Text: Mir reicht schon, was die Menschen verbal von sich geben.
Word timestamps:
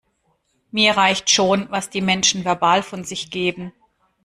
Mir 0.71 0.97
reicht 0.97 1.29
schon, 1.29 1.67
was 1.69 1.91
die 1.91 2.01
Menschen 2.01 2.43
verbal 2.43 2.81
von 2.81 3.03
sich 3.03 3.29
geben. 3.29 3.71